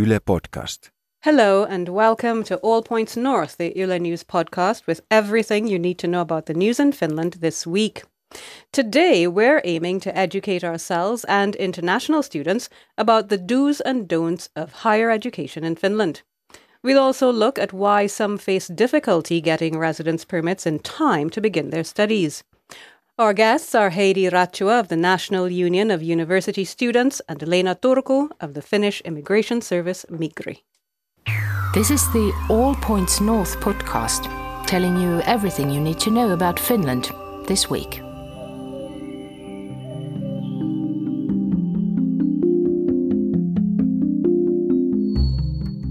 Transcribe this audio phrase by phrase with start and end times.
[0.00, 0.88] Yle Podcast.
[1.24, 5.98] Hello and welcome to All Points North, the Yle News podcast with everything you need
[5.98, 8.04] to know about the news in Finland this week.
[8.72, 14.72] Today, we're aiming to educate ourselves and international students about the do's and don'ts of
[14.72, 16.22] higher education in Finland.
[16.82, 21.68] We'll also look at why some face difficulty getting residence permits in time to begin
[21.68, 22.42] their studies.
[23.20, 28.30] Our guests are Heidi Rättyä of the National Union of University Students and Leena Turku
[28.40, 30.62] of the Finnish Immigration Service Migri.
[31.74, 34.24] This is the All Points North podcast,
[34.66, 37.10] telling you everything you need to know about Finland
[37.46, 38.00] this week.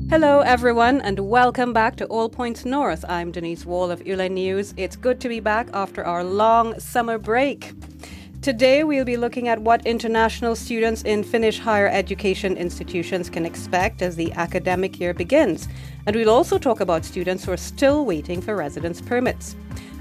[0.10, 3.06] Hello, everyone, and welcome back to All Points North.
[3.08, 4.74] I'm Denise Wall of Yle News.
[4.76, 7.74] It's good to be back after our long summer break.
[8.42, 14.02] Today, we'll be looking at what international students in Finnish higher education institutions can expect
[14.02, 15.68] as the academic year begins.
[16.08, 19.56] And we'll also talk about students who are still waiting for residence permits.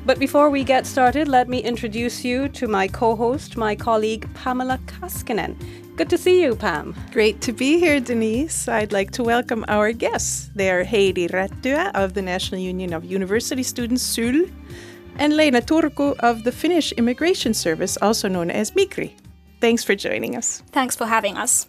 [0.07, 4.29] But before we get started, let me introduce you to my co host, my colleague
[4.35, 5.57] Pamela Kaskinen.
[5.97, 6.95] Good to see you, Pam.
[7.13, 8.69] Great to be here, Denise.
[8.69, 10.49] I'd like to welcome our guests.
[10.55, 14.49] They are Heidi Rättyä of the National Union of University Students, SYL,
[15.19, 19.12] and Leena Turku of the Finnish Immigration Service, also known as Migri.
[19.61, 20.62] Thanks for joining us.
[20.71, 21.67] Thanks for having us.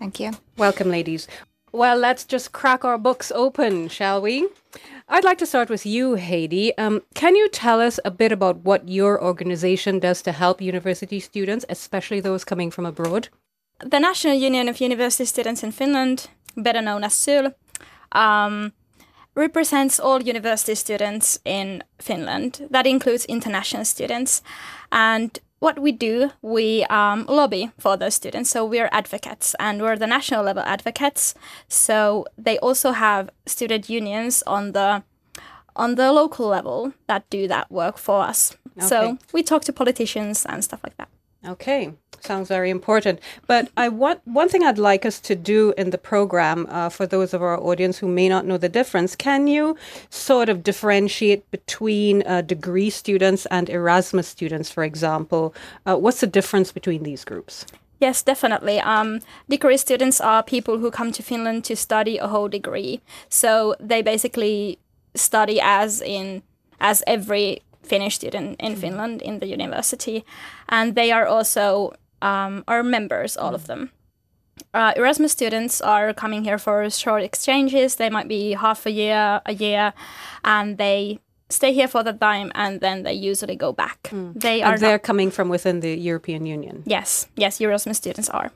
[0.00, 0.32] Thank you.
[0.58, 1.28] Welcome, ladies.
[1.70, 4.48] Well, let's just crack our books open, shall we?
[5.14, 6.76] I'd like to start with you, Heidi.
[6.78, 11.20] Um, can you tell us a bit about what your organization does to help university
[11.20, 13.28] students, especially those coming from abroad?
[13.84, 17.54] the National Union of University Students in Finland, better known as SYL,
[18.12, 18.72] um,
[19.34, 22.66] represents all university students in Finland.
[22.70, 24.42] That includes international students.
[24.90, 28.50] And what we do, we um, lobby for those students.
[28.50, 31.36] So we're advocates and we're the national level advocates.
[31.68, 35.04] So they also have student unions on the
[35.76, 38.56] on the local level that do that work for us.
[38.76, 38.86] Okay.
[38.86, 41.08] So we talk to politicians and stuff like that.
[41.46, 41.94] Okay,
[42.24, 43.20] sounds very important.
[43.46, 47.06] But I want one thing I'd like us to do in the program uh, for
[47.06, 49.16] those of our audience who may not know the difference.
[49.16, 49.76] Can you
[50.10, 55.54] sort of differentiate between uh, degree students and Erasmus students, for example?
[55.86, 57.66] Uh, what's the difference between these groups?
[58.00, 58.80] Yes, definitely.
[58.80, 63.00] Um, degree students are people who come to Finland to study a whole degree.
[63.28, 64.78] So they basically
[65.14, 66.42] study as in
[66.80, 68.78] as every Finnish student in mm.
[68.78, 70.24] Finland in the university,
[70.68, 73.54] and they are also um, are members, all mm.
[73.54, 73.90] of them.
[74.74, 77.96] Uh, Erasmus students are coming here for short exchanges.
[77.96, 79.92] They might be half a year, a year,
[80.44, 81.18] and they
[81.50, 84.02] stay here for the time and then they usually go back.
[84.04, 84.40] Mm.
[84.40, 84.72] They are.
[84.72, 86.82] And they're coming from within the European Union.
[86.86, 88.50] Yes, yes, Erasmus students are.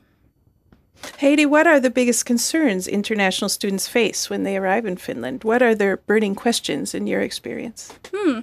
[1.19, 5.43] Heidi, what are the biggest concerns international students face when they arrive in Finland?
[5.43, 7.93] What are their burning questions in your experience?
[8.11, 8.39] Hmm.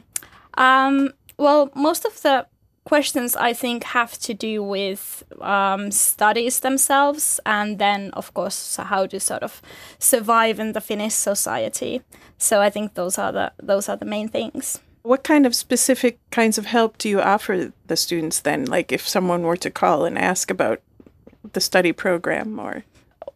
[0.56, 2.47] Um, well, most of the
[2.84, 9.06] questions I think have to do with um, studies themselves, and then of course how
[9.06, 9.62] to sort of
[9.99, 12.03] survive in the Finnish society.
[12.39, 14.81] So I think those are the those are the main things.
[15.03, 18.65] What kind of specific kinds of help do you offer the students then?
[18.65, 20.81] Like if someone were to call and ask about
[21.53, 22.84] the study program or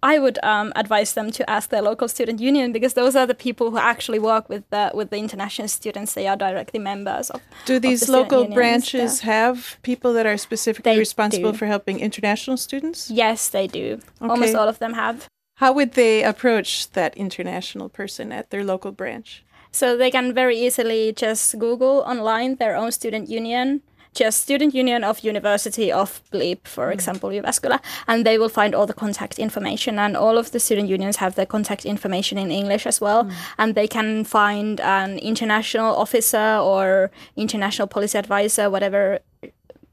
[0.02, 3.34] I would um, advise them to ask their local student union because those are the
[3.34, 6.14] people who actually work with the with the international students.
[6.14, 7.40] They are directly members of.
[7.64, 9.32] Do these of the local branches there.
[9.32, 11.58] have people that are specifically they responsible do.
[11.58, 13.10] for helping international students?
[13.10, 14.00] Yes, they do.
[14.22, 14.30] Okay.
[14.30, 15.26] Almost all of them have.
[15.56, 19.44] How would they approach that international person at their local branch?
[19.72, 23.82] So they can very easily just Google online their own student union
[24.18, 26.92] just student union of University of Bleep, for mm.
[26.92, 29.98] example, Jyväskylä, and they will find all the contact information.
[29.98, 33.32] And all of the student unions have the contact information in English as well, mm.
[33.58, 39.18] and they can find an international officer or international policy advisor, whatever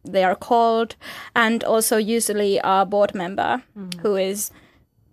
[0.04, 0.96] they are called,
[1.36, 3.94] and also usually a board member mm.
[4.02, 4.52] who is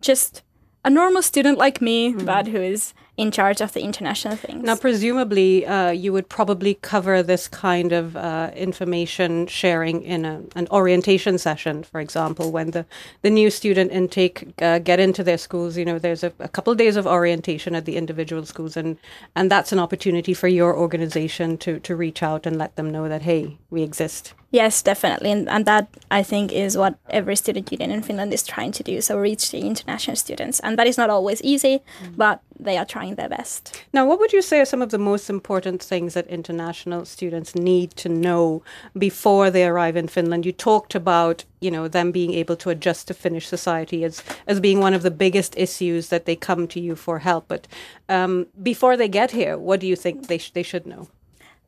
[0.01, 0.43] just
[0.85, 2.25] a normal student like me, mm.
[2.25, 4.65] but who is in charge of the international things.
[4.65, 10.43] Now, presumably, uh, you would probably cover this kind of uh, information sharing in a,
[10.57, 12.85] an orientation session, for example, when the,
[13.23, 15.77] the new student intake uh, get into their schools.
[15.77, 18.99] You know, there's a, a couple of days of orientation at the individual schools, and
[19.37, 23.09] and that's an opportunity for your organization to to reach out and let them know
[23.09, 24.35] that hey, we exist.
[24.53, 25.33] Yes, definitely.
[25.33, 28.83] And, and that, I think, is what every student union in Finland is trying to
[28.83, 29.01] do.
[29.01, 30.61] So, reach the international students.
[30.61, 32.17] And that is not always easy, mm.
[32.19, 33.83] but they are trying their best.
[33.95, 37.55] Now, what would you say are some of the most important things that international students
[37.55, 38.63] need to know
[38.99, 40.45] before they arrive in Finland?
[40.45, 44.61] You talked about, you know, them being able to adjust to Finnish society as, as
[44.61, 47.49] being one of the biggest issues that they come to you for help.
[47.49, 47.67] But
[48.11, 51.09] um, before they get here, what do you think they, sh- they should know?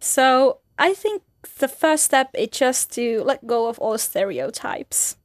[0.00, 1.22] So, I think
[1.58, 5.16] the first step is just to let go of all stereotypes.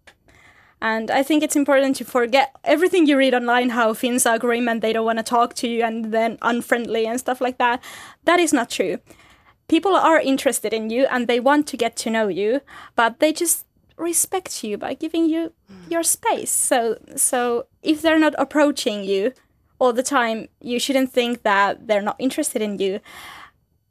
[0.82, 4.70] And I think it's important to forget everything you read online how Finns are grim
[4.70, 7.84] and they don't want to talk to you and then unfriendly and stuff like that.
[8.24, 9.00] That is not true.
[9.68, 12.62] People are interested in you and they want to get to know you,
[12.96, 13.66] but they just
[13.98, 15.92] respect you by giving you mm.
[15.92, 16.50] your space.
[16.50, 19.34] So so if they're not approaching you
[19.80, 23.02] all the time, you shouldn't think that they're not interested in you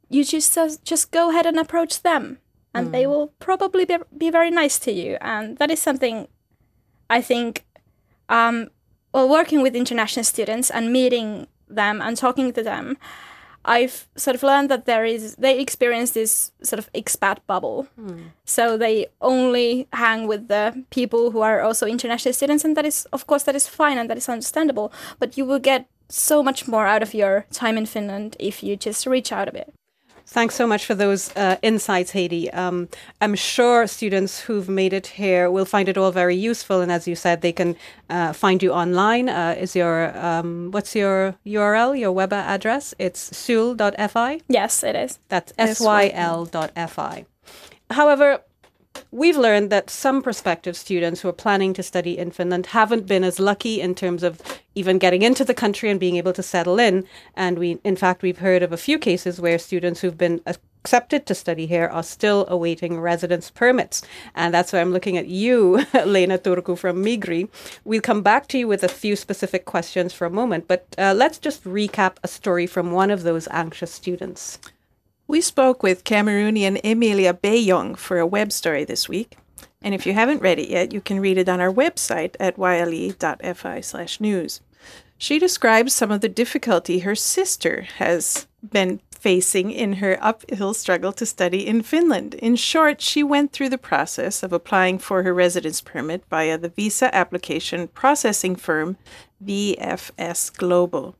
[0.09, 2.39] you just uh, just go ahead and approach them
[2.73, 2.91] and mm.
[2.91, 6.27] they will probably be, be very nice to you and that is something
[7.09, 7.65] i think
[8.27, 8.69] um,
[9.13, 12.97] well working with international students and meeting them and talking to them
[13.65, 18.31] i've sort of learned that there is they experience this sort of expat bubble mm.
[18.45, 23.05] so they only hang with the people who are also international students and that is
[23.11, 26.67] of course that is fine and that is understandable but you will get so much
[26.67, 29.73] more out of your time in finland if you just reach out a bit
[30.31, 32.51] Thanks so much for those uh, insights, Heidi.
[32.51, 32.87] Um,
[33.19, 36.81] I'm sure students who've made it here will find it all very useful.
[36.81, 37.75] And as you said, they can
[38.11, 39.27] uh, find you online.
[39.27, 42.93] Uh, is your um, what's your URL, your web address?
[42.99, 44.41] It's syl.fi.
[44.47, 45.17] Yes, it is.
[45.29, 47.25] That's syl.fi.
[47.89, 48.43] However,
[49.11, 53.23] we've learned that some prospective students who are planning to study in Finland haven't been
[53.23, 54.39] as lucky in terms of
[54.75, 57.05] even getting into the country and being able to settle in.
[57.35, 61.25] And we, in fact, we've heard of a few cases where students who've been accepted
[61.25, 64.03] to study here are still awaiting residence permits.
[64.35, 67.49] And that's why I'm looking at you, Leena Turku from Migri.
[67.83, 71.13] We'll come back to you with a few specific questions for a moment, but uh,
[71.15, 74.59] let's just recap a story from one of those anxious students.
[75.29, 79.37] We spoke with Cameroonian Emilia Beyong for a web story this week.
[79.79, 82.57] And if you haven't read it yet, you can read it on our website at
[82.57, 84.61] yle.fi/news.
[85.19, 91.13] She describes some of the difficulty her sister has been facing in her uphill struggle
[91.13, 92.33] to study in Finland.
[92.33, 96.69] In short, she went through the process of applying for her residence permit via the
[96.69, 98.97] visa application processing firm
[99.45, 101.15] VFS Global.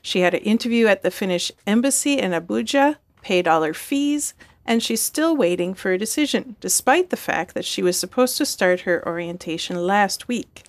[0.00, 4.34] She had an interview at the Finnish embassy in Abuja paid all her fees,
[4.64, 8.44] and she's still waiting for a decision, despite the fact that she was supposed to
[8.44, 10.64] start her orientation last week.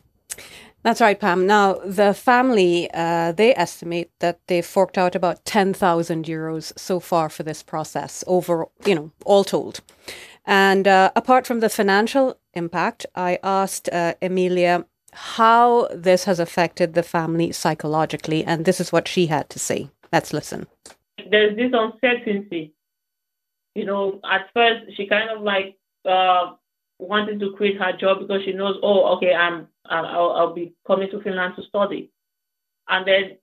[0.84, 1.46] That's right, Pam.
[1.46, 7.28] Now, the family, uh, they estimate that they've forked out about 10,000 euros so far
[7.28, 9.82] for this process, over, you know, all told.
[10.46, 16.94] And uh, apart from the financial impact, I asked uh, Emilia how this has affected
[16.94, 19.90] the family psychologically, and this is what she had to say.
[20.14, 20.68] Let's listen
[21.30, 22.74] there's this uncertainty.
[23.76, 26.54] You know, at first she kind of like uh,
[26.98, 31.10] wanted to quit her job because she knows, oh, okay, I'm I'll, I'll be coming
[31.12, 32.12] to Finland to study,
[32.88, 33.38] and then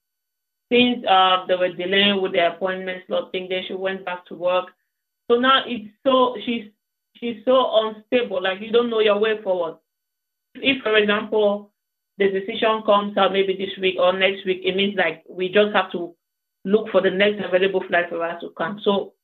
[0.70, 4.34] since uh, they were delaying with the appointment slot thing, then she went back to
[4.34, 4.66] work.
[5.30, 6.70] So now it's so she's
[7.16, 8.42] she's so unstable.
[8.42, 9.76] Like you don't know your way forward.
[10.56, 11.72] If, for example,
[12.18, 15.74] the decision comes out maybe this week or next week, it means like we just
[15.74, 16.14] have to
[16.66, 18.80] look for the next available flight for us to come.
[18.82, 19.14] So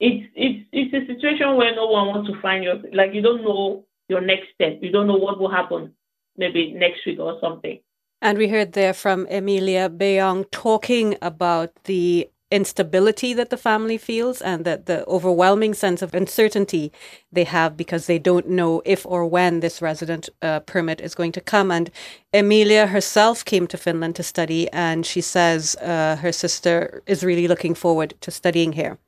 [0.00, 3.44] it's it's it's a situation where no one wants to find your like you don't
[3.44, 4.78] know your next step.
[4.80, 5.92] You don't know what will happen
[6.36, 7.78] maybe next week or something.
[8.22, 14.42] And we heard there from Emilia Beyong talking about the instability that the family feels
[14.42, 16.92] and that the overwhelming sense of uncertainty
[17.32, 21.32] they have because they don't know if or when this resident uh, permit is going
[21.32, 21.70] to come.
[21.70, 21.90] And
[22.32, 27.48] Emilia herself came to Finland to study, and she says uh, her sister is really
[27.48, 28.98] looking forward to studying here.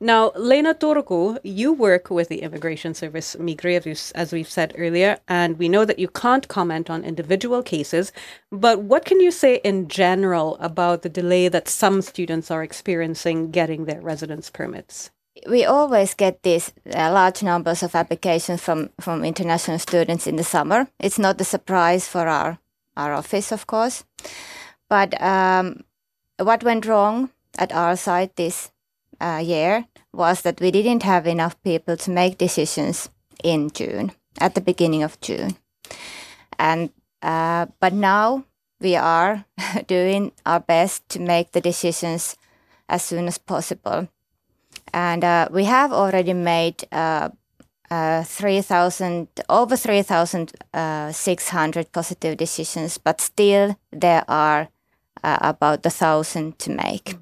[0.00, 3.76] Now, Leena Turku, you work with the Immigration Service Migri,
[4.14, 8.12] as we've said earlier, and we know that you can't comment on individual cases,
[8.50, 13.50] but what can you say in general about the delay that some students are experiencing
[13.50, 15.10] getting their residence permits?
[15.46, 20.44] we always get these uh, large numbers of applications from, from international students in the
[20.44, 20.88] summer.
[20.98, 22.58] It's not a surprise for our,
[22.96, 24.04] our office, of course.
[24.88, 25.84] But um,
[26.38, 28.70] what went wrong at our side this
[29.20, 33.10] uh, year was that we didn't have enough people to make decisions
[33.42, 35.56] in June, at the beginning of June.
[36.58, 36.90] And
[37.22, 38.44] uh, but now
[38.80, 39.44] we are
[39.86, 42.36] doing our best to make the decisions
[42.88, 44.08] as soon as possible.
[44.92, 47.30] And uh, we have already made uh,
[47.90, 54.68] uh, 3,000, over 3,600 positive decisions, but still there are
[55.22, 57.16] uh, about a thousand to make.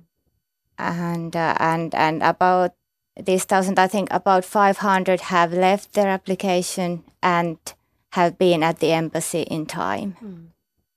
[0.78, 2.74] And, uh, and, and about
[3.20, 7.58] these thousand, I think about 500 have left their application and
[8.12, 10.16] have been at the embassy in time.
[10.22, 10.46] Mm.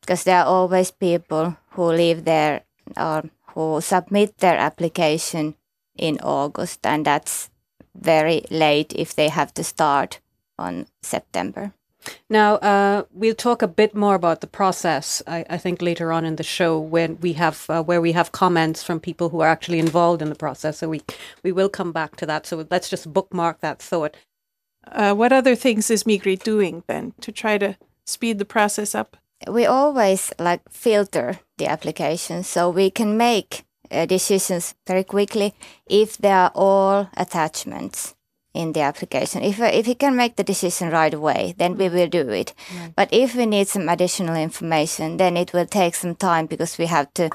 [0.02, 2.62] Because there are always people who live there
[2.96, 5.56] or who submit their application
[5.98, 7.50] in August, and that's
[7.96, 10.20] very late if they have to start
[10.58, 11.74] on September.
[12.30, 15.22] Now, uh, we'll talk a bit more about the process.
[15.28, 18.32] I, I think later on in the show, when we have uh, where we have
[18.32, 20.80] comments from people who are actually involved in the process.
[20.80, 21.02] So we
[21.44, 22.46] we will come back to that.
[22.46, 24.16] So let's just bookmark that thought.
[24.92, 29.18] Uh, what other things is Migri doing then to try to speed the process up?
[29.48, 35.54] We always like filter the applications so we can make uh, decisions very quickly
[35.86, 38.16] if there are all attachments
[38.58, 39.44] in the application.
[39.44, 42.54] If uh, if you can make the decision right away, then we will do it.
[42.96, 46.88] But if we need some additional information, then it will take some time because we
[46.88, 47.30] have to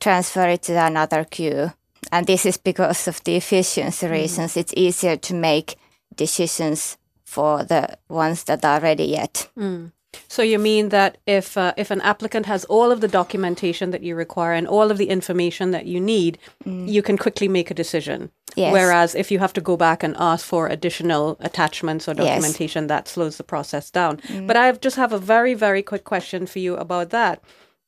[0.00, 1.72] transfer it to another queue.
[2.12, 4.12] And this is because of the efficiency mm-hmm.
[4.12, 4.56] reasons.
[4.56, 5.76] It's easier to make
[6.14, 9.48] decisions for the ones that are ready yet.
[9.56, 9.92] Mm.
[10.28, 14.02] So you mean that if uh, if an applicant has all of the documentation that
[14.02, 17.74] you require and all of the information that you need, you can quickly make a
[17.74, 18.30] decision.
[18.56, 18.72] Yes.
[18.72, 22.88] Whereas if you have to go back and ask for additional attachments or documentation, Yes.
[22.88, 24.20] that slows the process down.
[24.46, 27.42] But I just have a very very quick question for you about that.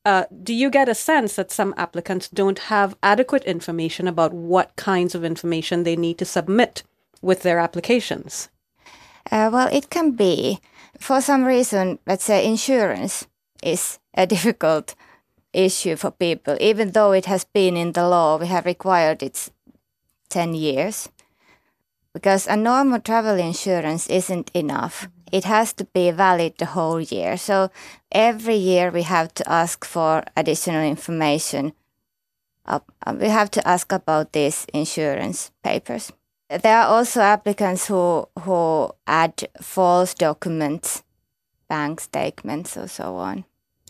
[0.04, 4.74] Uh, do you get a sense that some applicants don't have adequate information about what
[4.76, 6.82] kinds of information they need to submit
[7.20, 8.48] with their applications?
[9.30, 10.60] Uh, well, it can be.
[10.98, 13.26] For some reason, let's say insurance
[13.62, 14.94] is a difficult
[15.52, 19.50] issue for people, even though it has been in the law, we have required it
[20.28, 21.08] 10 years.
[22.12, 25.08] Because a normal travel insurance isn't enough.
[25.30, 27.36] It has to be valid the whole year.
[27.36, 27.70] So
[28.10, 31.74] every year we have to ask for additional information.
[32.64, 32.80] Uh,
[33.14, 36.12] we have to ask about these insurance papers.
[36.48, 41.02] There are also applicants who who add false documents,
[41.68, 43.44] bank statements, or so on.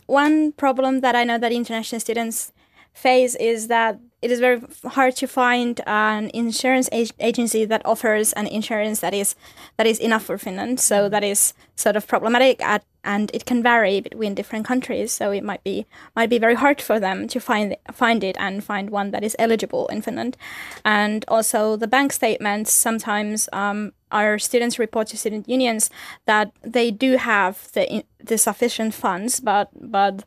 [0.07, 2.53] one problem that I know that international students
[2.93, 8.33] face is that it is very hard to find an insurance ag- agency that offers
[8.33, 9.37] an insurance that is
[9.77, 10.81] that is enough for Finland.
[10.81, 15.13] So that is sort of problematic, at, and it can vary between different countries.
[15.13, 18.65] So it might be might be very hard for them to find find it and
[18.65, 20.37] find one that is eligible in Finland.
[20.85, 25.91] And also the bank statements sometimes um, our students report to student unions
[26.27, 30.25] that they do have the the sufficient funds, but but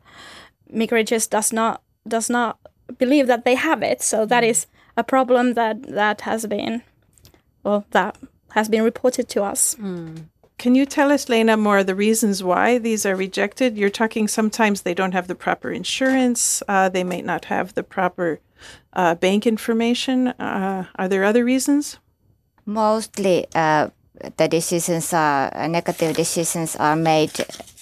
[0.72, 2.58] Migri just does not does not
[2.98, 4.02] believe that they have it.
[4.02, 6.82] So that is a problem that that has been
[7.62, 8.16] well that
[8.52, 9.76] has been reported to us.
[10.58, 13.76] Can you tell us, Leena, more of the reasons why these are rejected?
[13.76, 17.82] You're talking sometimes they don't have the proper insurance, uh, they may not have the
[17.82, 18.38] proper
[18.92, 20.28] uh, bank information.
[20.28, 21.98] Uh, are there other reasons?
[22.64, 23.88] Mostly, uh,
[24.36, 27.32] the decisions are uh, negative decisions are made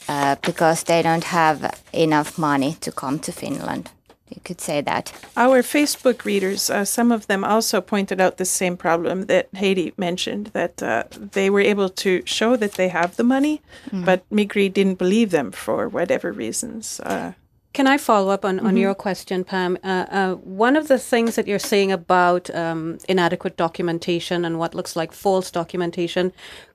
[0.08, 3.90] uh, because they don't have enough money to come to Finland.
[4.30, 5.12] You could say that.
[5.36, 9.92] Our Facebook readers, uh, some of them also pointed out the same problem that Heidi
[9.96, 13.60] mentioned that uh, they were able to show that they have the money,
[13.92, 17.00] but Migri didn't believe them for whatever reasons.
[17.00, 17.32] Uh,
[17.72, 19.76] Can I follow up on, on your question, Pam?
[19.82, 24.74] Uh, uh, one of the things that you're saying about um, inadequate documentation and what
[24.74, 26.32] looks like false documentation,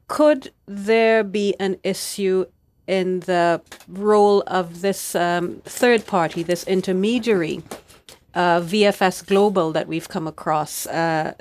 [0.07, 2.45] could there be an issue
[2.87, 7.63] in the role of this um, third party, this intermediary,
[8.33, 11.33] uh, VFS Global, that we've come across, uh,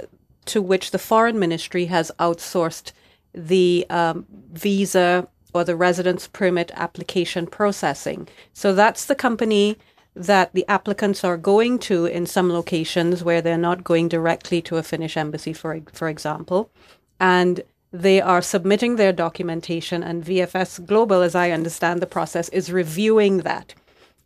[0.46, 2.92] to which the foreign ministry has outsourced
[3.32, 8.28] the um, visa or the residence permit application processing.
[8.52, 9.76] So that's the company
[10.16, 14.76] that the applicants are going to in some locations where they're not going directly to
[14.76, 16.70] a Finnish embassy, for for example,
[17.18, 17.62] and
[17.94, 23.38] they are submitting their documentation, and VFS Global, as I understand the process, is reviewing
[23.38, 23.72] that.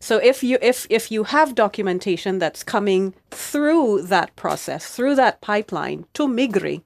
[0.01, 5.43] So if you if if you have documentation that's coming through that process, through that
[5.43, 6.83] pipeline to Migri,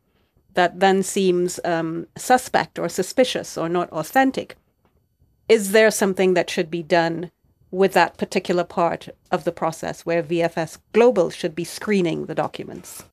[0.55, 4.57] that then seems um, suspect or suspicious or not authentic,
[5.49, 7.31] is there something that should be done
[7.71, 13.05] with that particular part of the process where VFS Global should be screening the documents?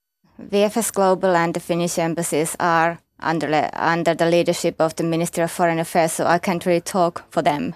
[0.41, 5.51] VFS Global and the Finnish embassies are under, under the leadership of the Ministry of
[5.51, 7.75] Foreign Affairs, so I can't really talk for them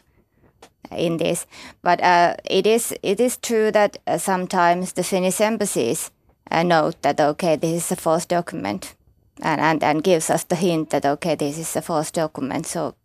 [0.91, 1.45] in this.
[1.81, 6.11] But uh, it is it is true that uh, sometimes the Finnish embassies
[6.51, 8.95] uh, note that okay, this is a false document,
[9.41, 12.67] and, and, and gives us the hint that, okay, this is a false document.
[12.67, 12.95] So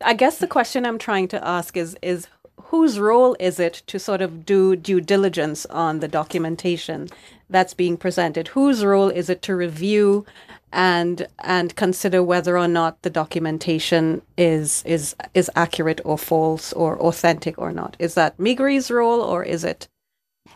[0.00, 2.28] I guess the question I'm trying to ask is is
[2.64, 7.08] whose role is it to sort of do due diligence on the documentation
[7.48, 8.48] that's being presented?
[8.48, 10.24] Whose role is it to review
[10.72, 16.98] and and consider whether or not the documentation is is is accurate or false or
[17.00, 17.96] authentic or not?
[17.98, 19.88] Is that Migri's role or is it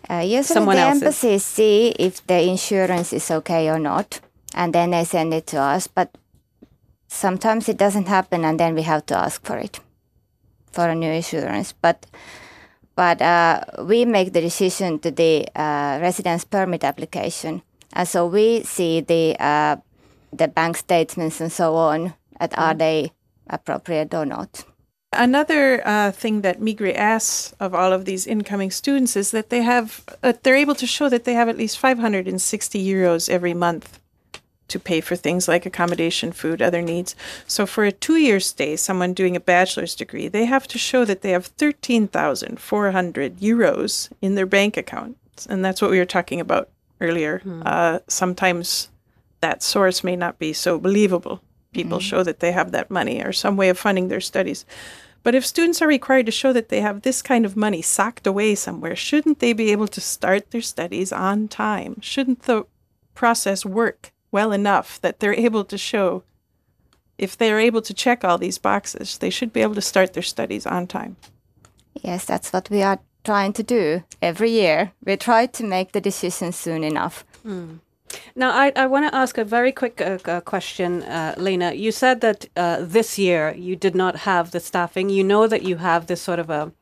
[0.08, 1.02] uh, usually someone the else's?
[1.02, 4.20] embassies see if the insurance is okay or not,
[4.54, 5.86] and then they send it to us.
[5.86, 6.16] But
[7.06, 9.80] sometimes it doesn't happen, and then we have to ask for it
[10.72, 11.72] for a new insurance.
[11.72, 12.06] But
[12.96, 17.62] but uh, we make the decision to the uh, residence permit application,
[17.92, 19.76] and so we see the uh,
[20.32, 22.14] the bank statements and so on.
[22.38, 23.12] At are they
[23.48, 24.64] appropriate or not?
[25.12, 29.62] Another uh, thing that Migri asks of all of these incoming students is that they
[29.62, 33.99] have, uh, they're able to show that they have at least 560 euros every month
[34.70, 37.14] to pay for things like accommodation, food, other needs.
[37.46, 41.22] So for a two-year stay, someone doing a bachelor's degree, they have to show that
[41.22, 45.16] they have 13,400 euros in their bank account.
[45.48, 46.68] And that's what we were talking about
[47.00, 47.42] earlier.
[47.64, 48.88] Uh, sometimes
[49.40, 51.42] that source may not be so believable.
[51.72, 54.64] People show that they have that money or some way of funding their studies.
[55.22, 58.26] But if students are required to show that they have this kind of money socked
[58.26, 62.00] away somewhere, shouldn't they be able to start their studies on time?
[62.00, 62.66] Shouldn't the
[63.14, 66.22] process work well enough that they're able to show
[67.20, 70.22] if they're able to check all these boxes, they should be able to start their
[70.22, 71.16] studies on time.
[72.02, 74.92] Yes, that's what we are trying to do every year.
[75.04, 77.24] We try to make the decision soon enough.
[78.34, 81.74] Now, I, I want to ask a very quick uh, uh, question, uh, Leena.
[81.74, 85.10] You said that uh, this year you did not have the staffing.
[85.10, 86.72] You know that you have this sort of a,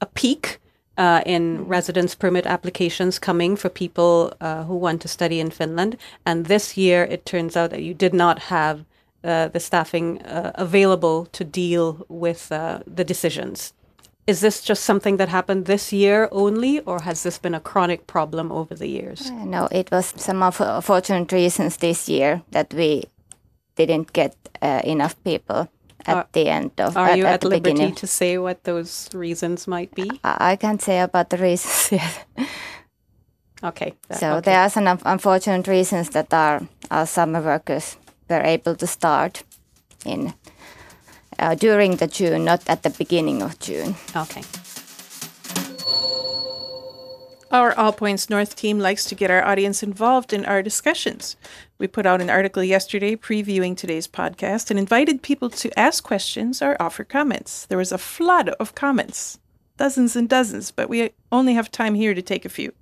[0.00, 0.58] a peak
[0.96, 5.96] uh, in residence permit applications coming for people uh, who want to study in Finland.
[6.24, 8.84] And this year it turns out that you did not have
[9.24, 13.72] uh, the staffing uh, available to deal with uh, the decisions.
[14.26, 18.06] Is this just something that happened this year only, or has this been a chronic
[18.06, 19.30] problem over the years?
[19.30, 23.04] Uh, No, it was some unfortunate reasons this year that we
[23.76, 24.34] didn't get
[24.84, 25.68] enough people
[26.06, 27.94] at Are- the end of Are at, you at at the liberty beginning.
[27.96, 30.10] to say what those reasons might be?
[30.24, 32.26] I I can't say about the reasons yet.
[33.64, 33.92] Okay.
[34.08, 34.40] that- So okay.
[34.50, 37.96] there are some unfortunate reasons that our, our summer workers
[38.28, 39.44] were able to start
[40.04, 40.32] in
[41.38, 43.94] uh, during the June, not at the beginning of June.
[44.16, 44.42] Okay.
[47.50, 51.36] Our All Points North team likes to get our audience involved in our discussions.
[51.78, 56.62] We put out an article yesterday previewing today's podcast and invited people to ask questions
[56.62, 57.66] or offer comments.
[57.66, 59.38] There was a flood of comments,
[59.76, 62.72] dozens and dozens, but we only have time here to take a few.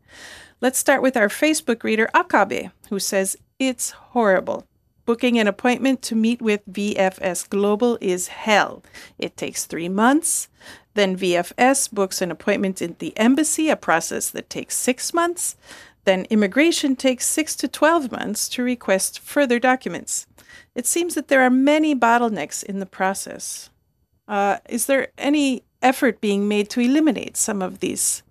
[0.60, 4.64] Let's start with our Facebook reader, Akabe, who says, It's horrible.
[5.06, 8.82] Booking an appointment to meet with VFS Global is hell.
[9.18, 10.48] It takes three months.
[10.94, 15.56] Then VFS books an appointment in the embassy, a process that takes six months.
[16.04, 20.26] Then immigration takes six to 12 months to request further documents.
[20.74, 23.70] It seems that there are many bottlenecks in the process.
[24.28, 28.22] Uh, is there any effort being made to eliminate some of these?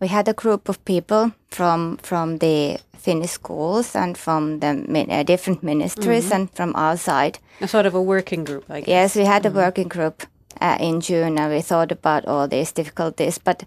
[0.00, 5.10] We had a group of people from from the Finnish schools and from the min-
[5.10, 7.38] uh, different ministries and from outside.
[7.60, 8.88] A sort of a working group, I guess.
[8.88, 10.22] Yes, we had a working group
[10.60, 13.38] uh, in June and we thought about all these difficulties.
[13.38, 13.64] But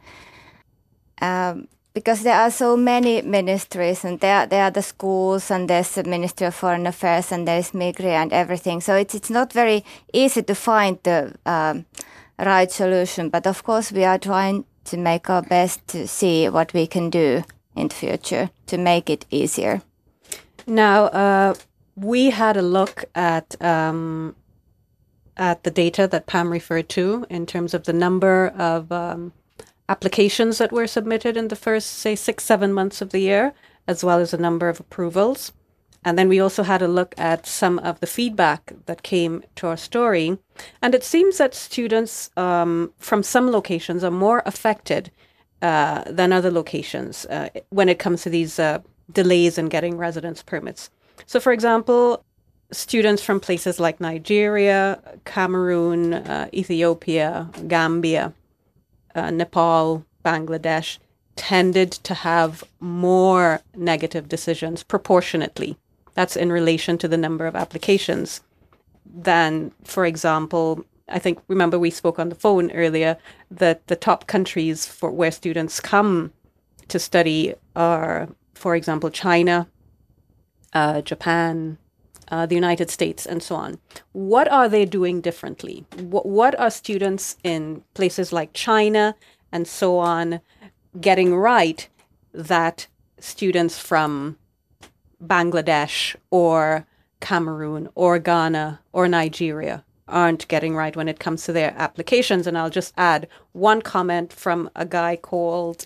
[1.21, 5.93] um, because there are so many ministries and there, there are the schools and there's
[5.93, 8.81] the Ministry of Foreign Affairs and there's Migri and everything.
[8.81, 11.85] So it's, it's not very easy to find the um,
[12.39, 13.29] right solution.
[13.29, 17.09] But of course, we are trying to make our best to see what we can
[17.09, 17.43] do
[17.75, 19.81] in the future to make it easier.
[20.65, 21.53] Now, uh,
[21.95, 24.35] we had a look at um,
[25.37, 29.33] at the data that Pam referred to in terms of the number of um,
[29.89, 33.53] applications that were submitted in the first, say, six, seven months of the year,
[33.87, 35.51] as well as a number of approvals.
[36.05, 39.67] And then we also had a look at some of the feedback that came to
[39.67, 40.37] our story.
[40.81, 45.11] And it seems that students um, from some locations are more affected
[45.61, 48.79] uh, than other locations uh, when it comes to these uh,
[49.11, 50.89] delays in getting residence permits.
[51.25, 52.23] So, for example,
[52.71, 58.33] students from places like Nigeria, Cameroon, uh, Ethiopia, Gambia,
[59.15, 60.97] uh, Nepal, Bangladesh
[61.35, 65.77] tended to have more negative decisions proportionately.
[66.13, 68.41] That's in relation to the number of applications
[69.05, 73.17] than, for example, I think remember we spoke on the phone earlier
[73.51, 76.31] that the top countries for where students come
[76.87, 79.67] to study are, for example, China,
[80.73, 81.77] uh, Japan,
[82.33, 83.77] uh, the United States, and so on.
[84.13, 85.85] What are they doing differently?
[85.99, 89.15] What, what are students in places like China
[89.51, 90.41] and so on
[90.99, 91.87] getting right
[92.33, 92.87] that
[93.19, 94.37] students from
[95.23, 96.87] Bangladesh or
[97.19, 102.47] Cameroon or Ghana or Nigeria aren't getting right when it comes to their applications.
[102.47, 105.85] And I'll just add one comment from a guy called,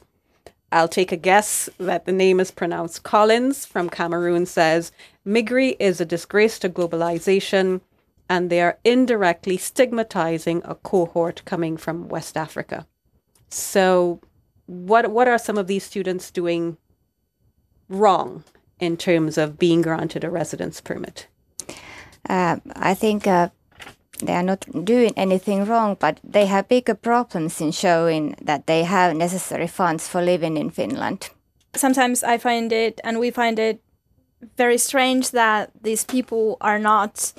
[0.71, 4.91] I'll take a guess that the name is pronounced Collins from Cameroon says,
[5.25, 7.81] Migri is a disgrace to globalization
[8.29, 12.85] and they are indirectly stigmatizing a cohort coming from West Africa.
[13.49, 14.19] So
[14.65, 16.77] what what are some of these students doing
[17.87, 18.43] wrong
[18.79, 21.27] in terms of being granted a residence permit?
[22.27, 23.49] Uh, I think uh,
[24.19, 28.83] they are not doing anything wrong, but they have bigger problems in showing that they
[28.83, 31.29] have necessary funds for living in Finland.
[31.75, 33.81] Sometimes I find it, and we find it
[34.57, 37.33] very strange that these people are not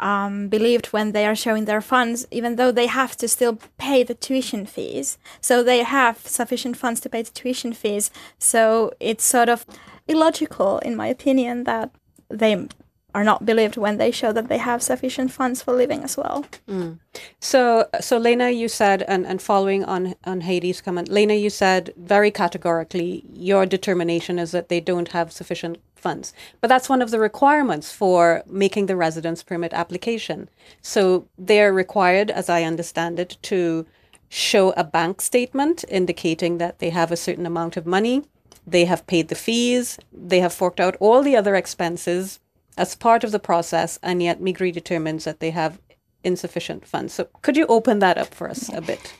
[0.00, 4.02] um, believed when they are showing their funds, even though they have to still pay
[4.02, 5.18] the tuition fees.
[5.40, 8.10] So they have sufficient funds to pay the tuition fees.
[8.38, 9.66] So it's sort of
[10.08, 11.90] illogical, in my opinion, that
[12.28, 12.66] they
[13.14, 16.44] are not believed when they show that they have sufficient funds for living as well.
[16.68, 16.98] Mm.
[17.40, 21.92] So, so Leena, you said, and, and following on on Heidi's comment, Leena, you said
[21.96, 27.10] very categorically your determination is that they don't have sufficient funds, but that's one of
[27.10, 30.48] the requirements for making the residence permit application.
[30.82, 33.86] So they're required, as I understand it, to
[34.28, 38.22] show a bank statement indicating that they have a certain amount of money,
[38.66, 42.38] they have paid the fees, they have forked out all the other expenses
[42.76, 45.78] as part of the process, and yet Migri determines that they have
[46.24, 47.14] insufficient funds.
[47.14, 49.14] So could you open that up for us a bit?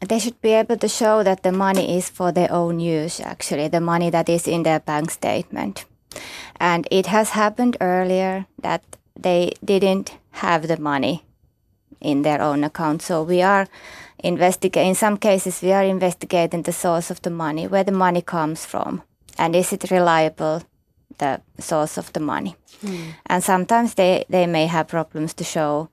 [0.00, 3.68] They should be able to show that the money is for their own use, actually,
[3.68, 5.84] the money that is in their bank statement.
[6.58, 8.82] And it has happened earlier that
[9.18, 11.24] they didn't have the money
[12.00, 13.02] in their own account.
[13.02, 13.66] So we are
[14.18, 18.22] investigating, in some cases, we are investigating the source of the money, where the money
[18.22, 19.02] comes from,
[19.38, 20.62] and is it reliable
[21.20, 22.56] the source of the money.
[22.82, 23.14] Mm.
[23.26, 25.88] And sometimes they, they may have problems to show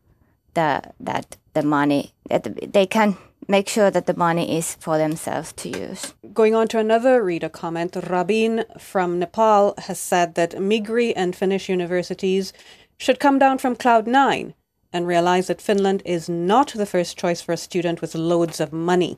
[0.55, 5.53] the, that the money, that they can make sure that the money is for themselves
[5.53, 6.13] to use.
[6.33, 11.69] Going on to another reader comment, Rabin from Nepal has said that Migri and Finnish
[11.69, 12.51] universities
[12.97, 14.53] should come down from cloud nine
[14.91, 18.73] and realize that Finland is not the first choice for a student with loads of
[18.73, 19.17] money.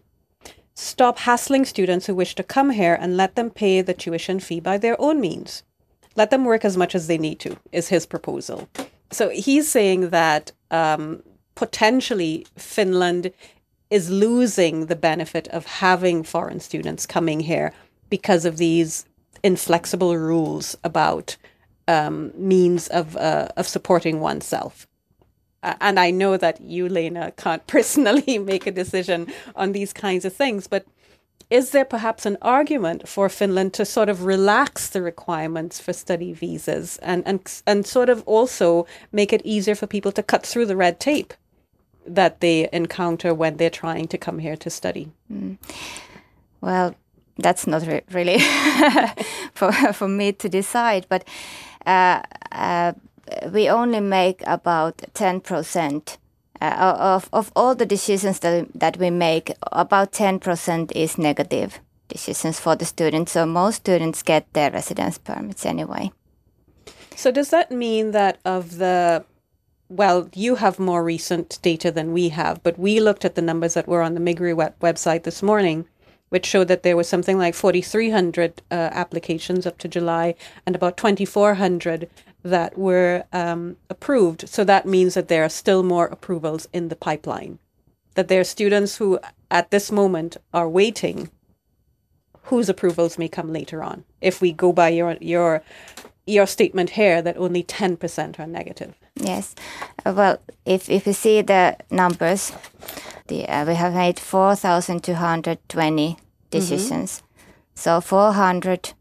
[0.76, 4.60] Stop hassling students who wish to come here and let them pay the tuition fee
[4.60, 5.64] by their own means
[6.16, 8.68] let them work as much as they need to, is his proposal.
[9.12, 11.24] So he's saying that um,
[11.56, 13.32] potentially Finland
[13.90, 17.74] is losing the benefit of having foreign students coming here
[18.10, 19.06] because of these
[19.44, 21.38] inflexible rules about
[21.88, 24.88] um, means of uh, of supporting oneself.
[25.64, 30.24] Uh, and I know that you, Leena, can't personally make a decision on these kinds
[30.24, 30.86] of things, but
[31.50, 36.32] is there perhaps an argument for Finland to sort of relax the requirements for study
[36.32, 40.66] visas and, and, and sort of also make it easier for people to cut through
[40.66, 41.34] the red tape
[42.06, 45.12] that they encounter when they're trying to come here to study?
[45.32, 45.58] Mm.
[46.62, 46.96] Well,
[47.38, 48.40] that's not re- really
[49.54, 51.24] for, for me to decide, but
[51.86, 52.94] uh, uh,
[53.52, 56.18] we only make about 10%
[56.62, 62.60] uh, of, of all the decisions that, that we make, about 10% is negative decisions
[62.60, 63.32] for the students.
[63.34, 66.12] So most students get their residence permits anyway.
[67.16, 69.26] So does that mean that of the
[69.90, 73.74] well, you have more recent data than we have, but we looked at the numbers
[73.74, 75.86] that were on the Migri web- website this morning,
[76.30, 80.96] which showed that there was something like 4,300 uh, applications up to July and about
[80.96, 82.08] 2,400
[82.44, 84.48] that were um, approved.
[84.48, 87.60] So that means that there are still more approvals in the pipeline.
[88.16, 89.20] That there are students who,
[89.52, 91.30] at this moment, are waiting,
[92.44, 94.04] whose approvals may come later on.
[94.22, 95.62] If we go by your your
[96.26, 98.96] your statement here, that only ten percent are negative.
[99.16, 99.56] Yes,
[100.06, 102.52] uh, well, if if you see the numbers,
[103.28, 106.18] the uh, we have made four thousand two hundred twenty
[106.50, 107.20] decisions.
[107.20, 107.26] Mm-hmm.
[107.80, 108.94] So 400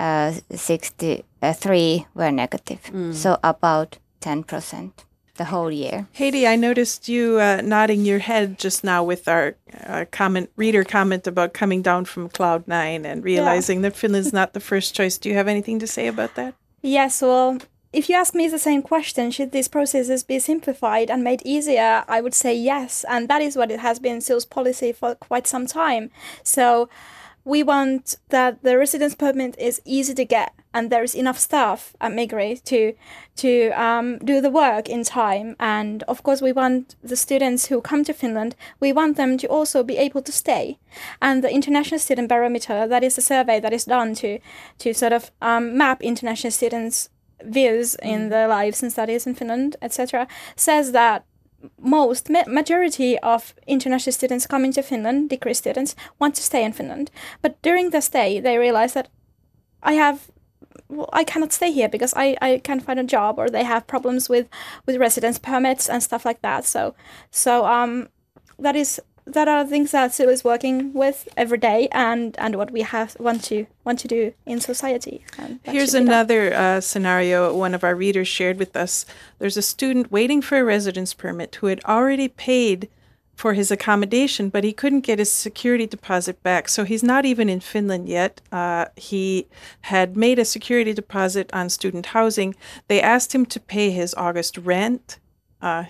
[0.00, 2.82] uh, 63 were negative.
[2.92, 3.14] Mm.
[3.14, 4.92] So about 10%
[5.38, 6.06] the whole year.
[6.18, 9.54] Heidi, I noticed you uh, nodding your head just now with our
[9.86, 13.88] uh, comment reader comment about coming down from cloud nine and realizing yeah.
[13.88, 15.16] that Finland's not the first choice.
[15.16, 16.54] Do you have anything to say about that?
[16.82, 17.58] Yes, well,
[17.92, 22.04] if you ask me the same question, should these processes be simplified and made easier?
[22.06, 25.46] I would say yes, and that is what it has been SYL's policy for quite
[25.46, 26.10] some time.
[26.42, 26.88] So
[27.48, 31.96] we want that the residence permit is easy to get and there is enough staff
[31.98, 32.92] at Migri to
[33.36, 35.56] to um, do the work in time.
[35.58, 39.46] And of course, we want the students who come to Finland, we want them to
[39.46, 40.78] also be able to stay.
[41.22, 44.40] And the International Student Barometer, that is a survey that is done to
[44.80, 47.08] to sort of um, map international students'
[47.42, 51.24] views in their lives and studies in Finland, etc., says that
[51.78, 56.72] most ma- majority of international students coming to Finland, degree students, want to stay in
[56.72, 57.10] Finland.
[57.42, 59.08] But during the stay, they realize that
[59.82, 60.30] I have
[60.88, 63.86] well, I cannot stay here because I, I can't find a job or they have
[63.86, 64.48] problems with,
[64.86, 66.64] with residence permits and stuff like that.
[66.64, 66.94] So
[67.30, 68.08] so um
[68.58, 69.00] that is
[69.32, 73.16] that are things that SYL is working with every day and, and what we have
[73.18, 75.24] want to want to do in society.
[75.38, 76.08] And Here's should be done.
[76.08, 79.06] another uh, scenario one of our readers shared with us.
[79.38, 82.88] There's a student waiting for a residence permit who had already paid
[83.38, 86.68] for his accommodation, but he couldn't get his security deposit back.
[86.68, 88.40] So he's not even in Finland yet.
[88.50, 89.46] Uh, he
[89.82, 92.56] had made a security deposit on student housing.
[92.88, 95.20] They asked him to pay his August rent.
[95.62, 95.84] Uh,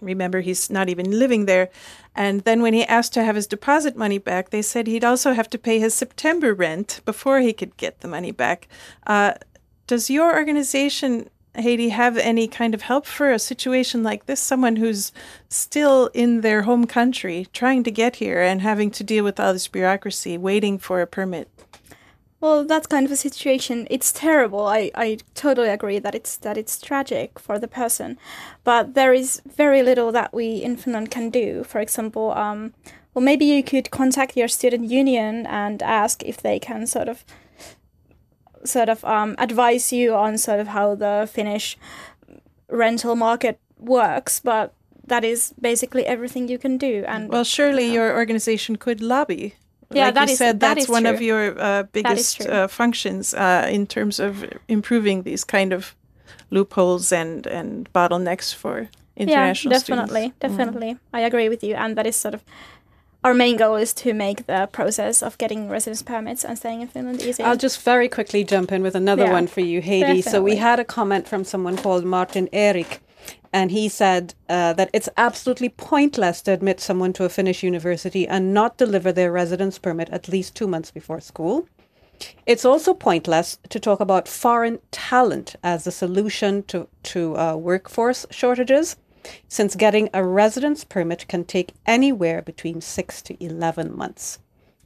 [0.00, 1.70] remember, he's not even living there.
[2.14, 5.32] And then when he asked to have his deposit money back, they said he'd also
[5.32, 8.68] have to pay his September rent before he could get the money back.
[9.06, 9.34] Uh,
[9.86, 14.40] does your organization, Heidi, have any kind of help for a situation like this?
[14.40, 15.12] Someone who's
[15.48, 19.52] still in their home country, trying to get here and having to deal with all
[19.52, 21.48] this bureaucracy, waiting for a permit.
[22.40, 23.86] Well, that's kind of a situation.
[23.90, 24.66] It's terrible.
[24.66, 28.18] I, I totally agree that it's that it's tragic for the person,
[28.64, 31.64] but there is very little that we in Finland can do.
[31.64, 32.72] For example, um,
[33.12, 37.24] well, maybe you could contact your student union and ask if they can sort of
[38.64, 41.76] sort of um, advise you on sort of how the Finnish
[42.70, 44.40] rental market works.
[44.40, 44.72] But
[45.06, 47.04] that is basically everything you can do.
[47.06, 47.92] And Well, surely Yeah.
[47.92, 49.54] your organization could lobby.
[49.92, 52.68] Yeah, like that you is- said, that that's is one of your uh, biggest uh,
[52.68, 55.94] functions uh, in terms of improving these kind of
[56.50, 60.12] loopholes and, and bottlenecks for international yeah, students.
[60.12, 60.96] definitely, definitely.
[61.12, 62.42] I agree with you, and that is sort of
[63.22, 66.88] our main goal is to make the process of getting residence permits and staying in
[66.88, 67.44] Finland easier.
[67.46, 70.22] I'll just very quickly jump in with another Yeah, one for you, Heidi.
[70.22, 73.00] So we had a comment from someone called Martin Erik,
[73.52, 78.26] and he said uh, that it's absolutely pointless to admit someone to a Finnish university
[78.26, 81.66] and not deliver their residence permit at least two months before school.
[82.46, 88.26] It's also pointless to talk about foreign talent as the solution to, to uh, workforce
[88.30, 88.96] shortages,
[89.48, 94.38] since getting a residence permit can take anywhere between six to 11 months.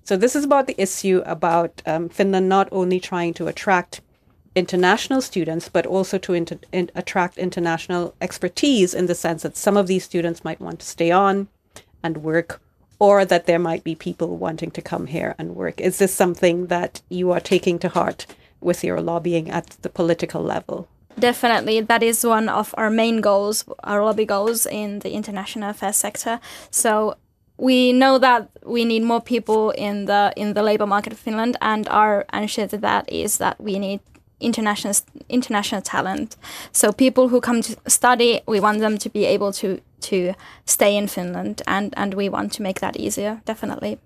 [0.05, 4.00] So, this is about the issue about um, Finland not only trying to attract
[4.54, 9.76] international students, but also to inter- in- attract international expertise in the sense that some
[9.76, 11.48] of these students might want to stay on
[12.02, 12.60] and work,
[12.98, 15.80] or that there might be people wanting to come here and work.
[15.80, 18.26] Is this something that you are taking to heart
[18.60, 20.88] with your lobbying at the political level?
[21.18, 25.96] Definitely, that is one of our main goals, our lobby goals in the international affairs
[25.96, 26.40] sector.
[26.70, 27.16] So
[27.56, 31.56] we know that we need more people in the in the labor market of Finland,
[31.60, 34.00] and our answer to that is that we need
[34.44, 34.94] international
[35.28, 36.37] international talent.
[36.72, 40.96] So people who come to study, we want them to be able to to stay
[40.96, 43.40] in Finland, and and we want to make that easier.
[43.44, 43.98] Definitely.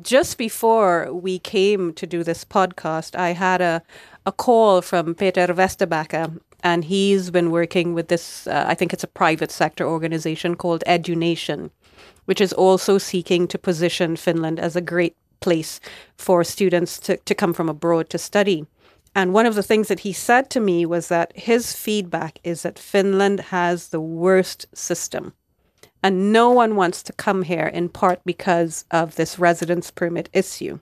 [0.00, 3.82] just before we came to do this podcast, I had a,
[4.24, 9.04] a call from Peter Vesterbacka, and he's been working with this, uh, I think it's
[9.04, 11.70] a private sector organization called EduNation,
[12.24, 15.80] which is also seeking to position Finland as a great place
[16.16, 18.66] for students to, to come from abroad to study.
[19.14, 22.62] And one of the things that he said to me was that his feedback is
[22.62, 25.34] that Finland has the worst system
[26.02, 30.80] and no one wants to come here in part because of this residence permit issue.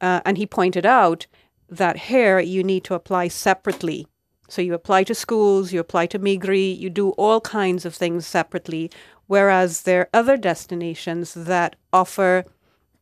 [0.00, 1.26] Uh, and he pointed out
[1.68, 4.06] that here you need to apply separately.
[4.48, 8.26] So you apply to schools, you apply to Migri, you do all kinds of things
[8.26, 8.90] separately,
[9.26, 12.44] whereas there are other destinations that offer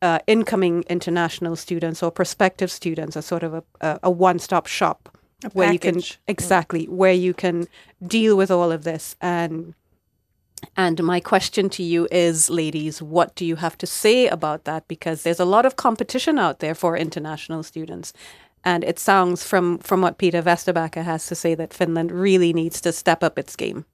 [0.05, 4.99] uh, incoming international students or prospective students a sort of a, a, a one-stop shop
[5.43, 6.19] A where you can package.
[6.27, 7.67] exactly where you can
[8.05, 9.73] deal with all of this and
[10.77, 14.87] and my question to you is, ladies, what do you have to say about that?
[14.87, 18.13] Because there's a lot of competition out there for international students.
[18.63, 22.81] And it sounds from, from what Peter Vesterbacka has to say that Finland really needs
[22.81, 23.85] to step up its game.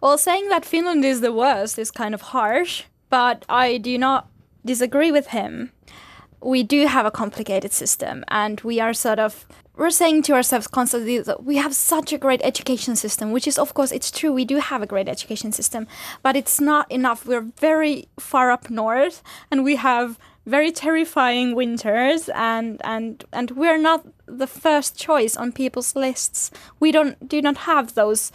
[0.00, 4.26] Well, saying that Finland is the worst is kind of harsh, but I do not
[4.64, 5.72] disagree with him.
[6.40, 10.66] We do have a complicated system, and we are sort of we're saying to ourselves
[10.68, 14.32] constantly that we have such a great education system, which is of course it's true.
[14.32, 15.86] We do have a great education system,
[16.22, 17.24] but it's not enough.
[17.24, 23.78] We're very far up north, and we have very terrifying winters and and and we're
[23.78, 28.32] not the first choice on people's lists we don't do not have those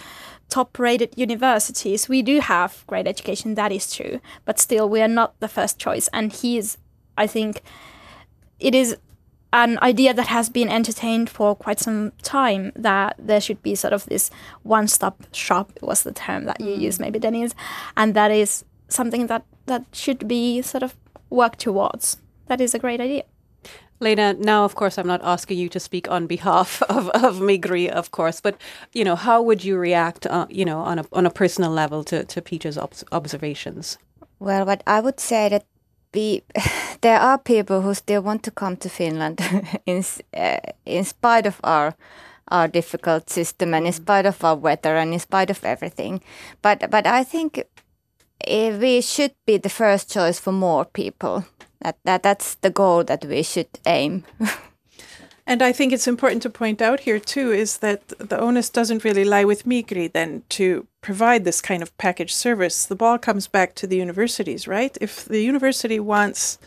[0.50, 5.08] top rated universities we do have great education that is true but still we are
[5.08, 6.78] not the first choice and he's
[7.18, 7.62] i think
[8.60, 8.98] it is
[9.54, 13.94] an idea that has been entertained for quite some time that there should be sort
[13.94, 14.30] of this
[14.64, 16.82] one stop shop was the term that you mm.
[16.82, 17.54] used maybe denise
[17.96, 20.96] and that is something that that should be sort of
[21.30, 22.18] worked towards.
[22.48, 23.24] That is a great idea.
[24.00, 27.90] Leena, now of course I'm not asking you to speak on behalf of, of Migri,
[27.90, 28.56] of course, but
[28.94, 32.04] you know, how would you react, uh, you know, on a on a personal level
[32.06, 33.98] to, to Peter's ob- observations?
[34.40, 35.66] Well, what I would say that
[36.12, 36.44] be,
[37.02, 39.40] there are people who still want to come to Finland
[39.86, 40.04] in
[40.36, 41.96] uh, in spite of our
[42.50, 43.96] our difficult system and in mm.
[43.96, 46.22] spite of our weather and in spite of everything.
[46.62, 47.66] But but I think
[48.46, 51.46] Eh, we should be the first choice for more people.
[51.82, 54.24] That, that that's the goal that we should aim.
[55.48, 59.04] and I think it's important to point out here too is that the onus doesn't
[59.04, 62.86] really lie with Migri then to provide this kind of package service.
[62.86, 64.98] The ball comes back to the universities, right?
[65.00, 66.58] If the university wants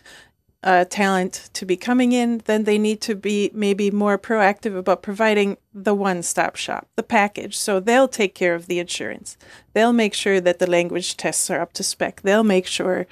[0.62, 5.02] uh, talent to be coming in, then they need to be maybe more proactive about
[5.02, 7.56] providing the one stop shop, the package.
[7.56, 9.38] So they'll take care of the insurance.
[9.72, 12.20] They'll make sure that the language tests are up to spec.
[12.22, 13.06] They'll make sure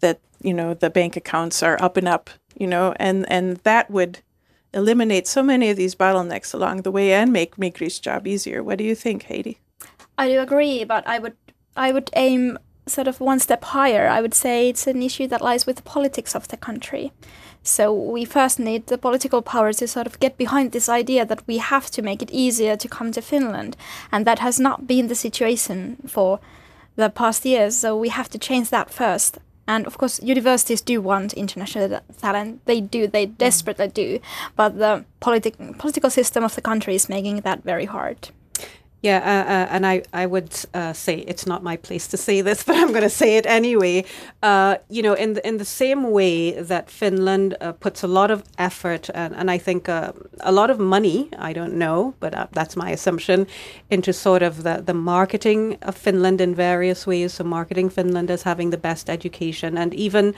[0.00, 3.90] that, you know, the bank accounts are up and up, you know, and, and that
[3.90, 4.20] would
[4.72, 8.62] eliminate so many of these bottlenecks along the way and make Migri's job easier.
[8.62, 9.58] What do you think, Heidi?
[10.16, 11.36] I do agree, but I would
[11.76, 15.40] I would aim sort of one step higher, I would say it's an issue that
[15.40, 17.12] lies with the politics of the country.
[17.62, 21.46] So we first need the political power to sort of get behind this idea that
[21.46, 23.76] we have to make it easier to come to Finland.
[24.10, 26.40] And that has not been the situation for
[26.96, 27.76] the past years.
[27.76, 29.38] So we have to change that first.
[29.66, 32.64] And of course, universities do want international talent.
[32.66, 33.38] They do, they mm.
[33.38, 34.20] desperately do.
[34.56, 38.30] But the politi- political system of the country is making that very hard.
[39.02, 42.42] Yeah, uh, uh, and I, I would uh, say it's not my place to say
[42.42, 44.04] this, but I'm going to say it anyway.
[44.42, 48.30] Uh, you know, in the, in the same way that Finland uh, puts a lot
[48.30, 52.50] of effort and, and I think uh, a lot of money, I don't know, but
[52.52, 53.46] that's my assumption,
[53.88, 57.32] into sort of the, the marketing of Finland in various ways.
[57.34, 60.34] So, marketing Finland as having the best education and even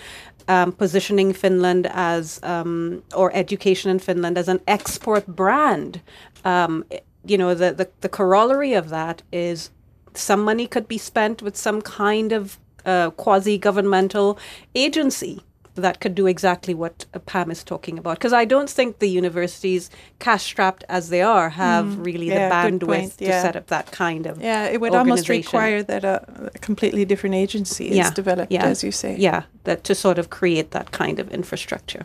[0.47, 6.01] um, positioning Finland as, um, or education in Finland as an export brand.
[6.45, 6.85] Um,
[7.25, 9.71] you know, the, the, the corollary of that is
[10.15, 14.39] some money could be spent with some kind of uh, quasi governmental
[14.75, 15.43] agency
[15.75, 18.19] that could do exactly what Pam is talking about.
[18.19, 22.49] Because I don't think the universities, cash strapped as they are, have mm, really yeah,
[22.49, 24.43] the bandwidth to set up that kind of.
[24.43, 28.65] Yeah, it would almost require that a, a, completely different agency is yeah, developed, yeah,
[28.65, 29.17] as you say.
[29.17, 32.05] Yeah, that to sort of create that kind of infrastructure.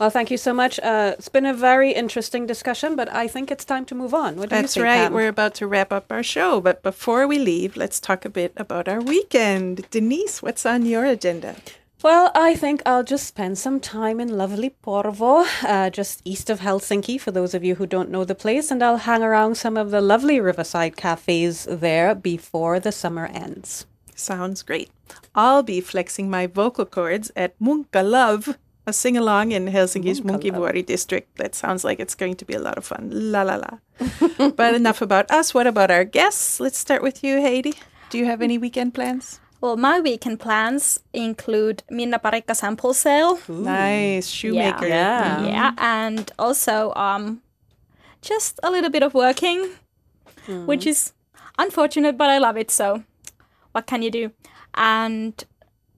[0.00, 0.80] Well, thank you so much.
[0.80, 4.36] Uh, it's been a very interesting discussion, but I think it's time to move on.
[4.36, 5.02] What do That's you think, right.
[5.04, 5.12] Pam?
[5.12, 8.54] We're about to wrap up our show, but before we leave, let's talk a bit
[8.56, 9.90] about our weekend.
[9.90, 11.56] Denise, what's on your agenda?
[12.02, 16.60] Well, I think I'll just spend some time in lovely Porvoo, uh, just east of
[16.60, 19.76] Helsinki, for those of you who don't know the place, and I'll hang around some
[19.76, 23.84] of the lovely riverside cafes there before the summer ends.
[24.14, 24.88] Sounds great.
[25.34, 28.56] I'll be flexing my vocal cords at Munka Love
[28.90, 31.36] a sing along in Helsinki's Munkivuori district.
[31.36, 33.08] That sounds like it's going to be a lot of fun.
[33.10, 33.72] La la la.
[34.56, 35.54] but enough about us.
[35.54, 36.60] What about our guests?
[36.60, 37.74] Let's start with you, Heidi.
[38.10, 39.40] Do you have any weekend plans?
[39.60, 43.38] Well, my weekend plans include Minna Parikka sample sale.
[43.48, 43.62] Ooh.
[43.62, 44.86] Nice shoemaker.
[44.86, 45.44] Yeah.
[45.44, 45.46] yeah.
[45.46, 47.42] yeah, and also um,
[48.22, 49.70] just a little bit of working,
[50.46, 50.66] mm.
[50.66, 51.12] which is
[51.58, 52.70] unfortunate, but I love it.
[52.70, 53.04] So,
[53.72, 54.32] what can you do?
[54.74, 55.44] And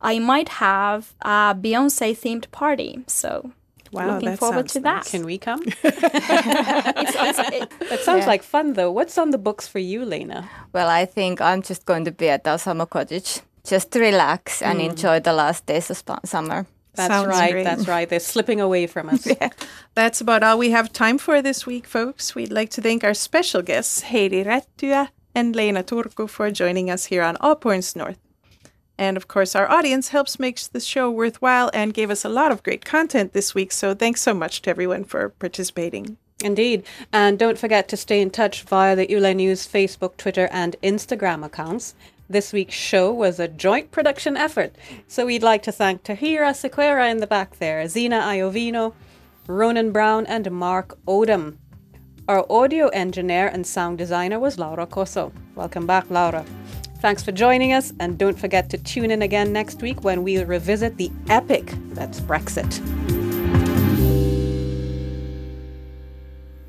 [0.03, 3.05] I might have a Beyonce themed party.
[3.07, 3.53] So
[3.93, 5.05] Wow, looking forward to that.
[5.05, 5.11] Nice.
[5.11, 5.63] Can we come?
[5.67, 8.27] it's, it's, it, that sounds yeah.
[8.27, 8.91] like fun, though.
[8.91, 10.49] What's on the books for you, Leena?
[10.73, 14.63] Well, I think I'm just going to be at our summer cottage, just to relax
[14.63, 14.89] and mm.
[14.89, 16.67] enjoy the last days of summer.
[16.95, 17.53] That's Sounds right.
[17.53, 17.65] Great.
[17.65, 18.09] That's right.
[18.09, 19.27] They're slipping away from us.
[19.41, 19.51] yeah.
[19.95, 22.35] That's about all we have time for this week, folks.
[22.35, 27.07] We'd like to thank our special guests, Heidi Rättyä and Leena Turku, for joining us
[27.07, 28.19] here on All Points North.
[29.03, 32.53] And of course, our audience helps make the show worthwhile and gave us a lot
[32.53, 33.73] of great content this week.
[33.73, 36.19] So thanks so much to everyone for participating.
[36.45, 36.85] Indeed.
[37.13, 41.45] And don't forget to stay in touch via the Yle News Facebook, Twitter, and Instagram
[41.45, 41.97] accounts.
[42.31, 44.73] This week's show was a joint production effort,
[45.09, 48.95] so we'd like to thank Tahira Sequeira in the back there, Zena Iovino,
[49.49, 51.57] Ronan Brown, and Mark Odom.
[52.29, 55.33] Our audio engineer and sound designer was Laura Cosso.
[55.57, 56.45] Welcome back, Laura.
[57.03, 60.47] Thanks for joining us, and don't forget to tune in again next week when we'll
[60.47, 62.79] revisit the epic that's Brexit.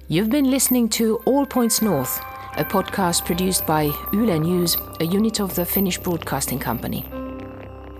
[0.07, 2.19] You've been listening to All Points North,
[2.57, 7.05] a podcast produced by Yle News, a unit of the Finnish Broadcasting Company.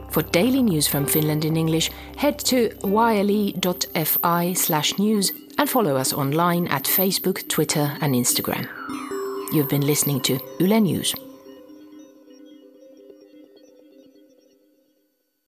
[0.10, 6.12] For daily news from Finland in English, head to yle.fi slash news and follow us
[6.12, 8.68] online at Facebook, Twitter, and Instagram.
[9.54, 11.14] You've been listening to Yle News.